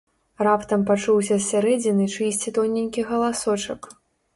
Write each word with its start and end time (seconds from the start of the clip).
Раптам 0.47 0.85
пачуўся 0.87 1.39
з 1.41 1.45
сярэдзіны 1.51 2.11
чыйсьці 2.17 2.49
тоненькі 2.59 3.09
галасочак: 3.15 3.81